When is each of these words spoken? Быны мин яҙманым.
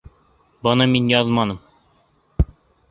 Быны 0.67 0.87
мин 0.95 1.11
яҙманым. 1.13 1.63